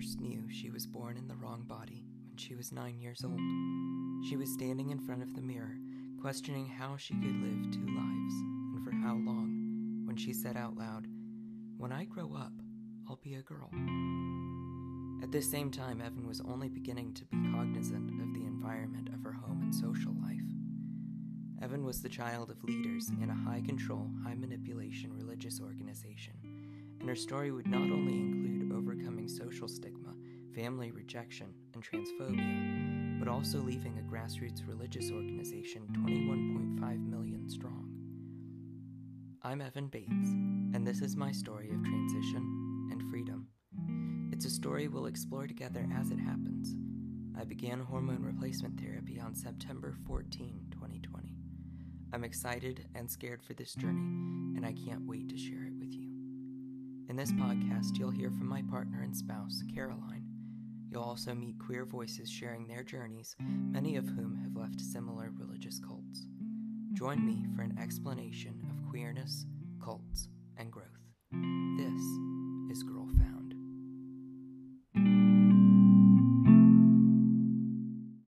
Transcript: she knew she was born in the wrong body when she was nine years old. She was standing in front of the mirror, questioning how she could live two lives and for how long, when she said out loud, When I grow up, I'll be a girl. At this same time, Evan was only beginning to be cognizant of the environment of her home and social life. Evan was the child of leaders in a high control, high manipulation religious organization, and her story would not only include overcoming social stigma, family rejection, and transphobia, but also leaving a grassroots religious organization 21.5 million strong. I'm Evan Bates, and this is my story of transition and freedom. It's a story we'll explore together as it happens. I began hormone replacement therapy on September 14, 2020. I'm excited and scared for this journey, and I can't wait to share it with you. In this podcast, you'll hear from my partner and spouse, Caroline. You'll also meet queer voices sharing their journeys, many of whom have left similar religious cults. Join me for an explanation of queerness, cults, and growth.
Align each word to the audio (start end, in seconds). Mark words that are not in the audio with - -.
she 0.00 0.16
knew 0.20 0.50
she 0.50 0.70
was 0.70 0.86
born 0.86 1.16
in 1.16 1.28
the 1.28 1.36
wrong 1.36 1.64
body 1.66 2.04
when 2.28 2.36
she 2.36 2.54
was 2.54 2.72
nine 2.72 2.98
years 3.00 3.24
old. 3.24 3.40
She 4.28 4.36
was 4.36 4.52
standing 4.52 4.90
in 4.90 4.98
front 4.98 5.22
of 5.22 5.34
the 5.34 5.42
mirror, 5.42 5.76
questioning 6.20 6.66
how 6.66 6.96
she 6.96 7.14
could 7.14 7.36
live 7.42 7.72
two 7.72 7.86
lives 7.86 8.34
and 8.74 8.84
for 8.84 8.92
how 8.92 9.14
long, 9.14 10.02
when 10.04 10.16
she 10.16 10.32
said 10.32 10.56
out 10.56 10.76
loud, 10.76 11.06
When 11.76 11.92
I 11.92 12.04
grow 12.04 12.34
up, 12.34 12.52
I'll 13.08 13.20
be 13.22 13.34
a 13.34 13.42
girl. 13.42 13.70
At 15.22 15.32
this 15.32 15.50
same 15.50 15.70
time, 15.70 16.00
Evan 16.00 16.26
was 16.26 16.40
only 16.40 16.68
beginning 16.68 17.14
to 17.14 17.24
be 17.24 17.36
cognizant 17.52 18.20
of 18.20 18.34
the 18.34 18.46
environment 18.46 19.08
of 19.08 19.22
her 19.22 19.32
home 19.32 19.62
and 19.62 19.74
social 19.74 20.12
life. 20.22 20.40
Evan 21.62 21.84
was 21.84 22.02
the 22.02 22.08
child 22.08 22.50
of 22.50 22.62
leaders 22.62 23.10
in 23.22 23.30
a 23.30 23.34
high 23.34 23.62
control, 23.64 24.10
high 24.22 24.34
manipulation 24.34 25.12
religious 25.12 25.60
organization, 25.60 26.34
and 27.00 27.08
her 27.08 27.14
story 27.16 27.50
would 27.50 27.66
not 27.66 27.90
only 27.90 28.12
include 28.12 28.43
overcoming 29.24 29.28
social 29.28 29.68
stigma, 29.68 30.14
family 30.54 30.90
rejection, 30.90 31.48
and 31.74 31.82
transphobia, 31.82 33.18
but 33.18 33.28
also 33.28 33.58
leaving 33.58 33.98
a 33.98 34.12
grassroots 34.12 34.66
religious 34.66 35.10
organization 35.10 35.86
21.5 35.92 37.08
million 37.08 37.48
strong. 37.48 37.88
I'm 39.42 39.60
Evan 39.60 39.88
Bates, 39.88 40.10
and 40.74 40.86
this 40.86 41.00
is 41.00 41.16
my 41.16 41.32
story 41.32 41.70
of 41.70 41.82
transition 41.82 42.88
and 42.90 43.02
freedom. 43.10 43.48
It's 44.32 44.46
a 44.46 44.50
story 44.50 44.88
we'll 44.88 45.06
explore 45.06 45.46
together 45.46 45.86
as 45.98 46.10
it 46.10 46.18
happens. 46.18 46.74
I 47.38 47.44
began 47.44 47.80
hormone 47.80 48.22
replacement 48.22 48.80
therapy 48.80 49.20
on 49.20 49.34
September 49.34 49.94
14, 50.06 50.66
2020. 50.70 51.34
I'm 52.12 52.24
excited 52.24 52.86
and 52.94 53.10
scared 53.10 53.42
for 53.42 53.54
this 53.54 53.74
journey, 53.74 54.56
and 54.56 54.64
I 54.64 54.72
can't 54.72 55.06
wait 55.06 55.28
to 55.30 55.36
share 55.36 55.64
it 55.64 55.74
with 55.78 55.92
you. 55.92 56.03
In 57.08 57.16
this 57.16 57.32
podcast, 57.32 57.98
you'll 57.98 58.10
hear 58.10 58.30
from 58.30 58.48
my 58.48 58.62
partner 58.62 59.02
and 59.02 59.14
spouse, 59.14 59.62
Caroline. 59.74 60.24
You'll 60.90 61.02
also 61.02 61.34
meet 61.34 61.58
queer 61.58 61.84
voices 61.84 62.30
sharing 62.30 62.66
their 62.66 62.82
journeys, 62.82 63.36
many 63.38 63.96
of 63.96 64.06
whom 64.06 64.38
have 64.42 64.56
left 64.56 64.80
similar 64.80 65.30
religious 65.38 65.78
cults. 65.78 66.26
Join 66.94 67.24
me 67.24 67.44
for 67.54 67.62
an 67.62 67.76
explanation 67.78 68.66
of 68.70 68.90
queerness, 68.90 69.44
cults, 69.82 70.28
and 70.56 70.72
growth. 70.72 70.93